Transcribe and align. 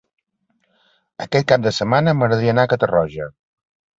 Aquest 1.25 1.47
cap 1.51 1.67
de 1.67 1.75
setmana 1.79 2.15
m'agradaria 2.21 2.57
anar 2.57 2.63
a 2.65 2.71
Catarroja. 2.75 3.31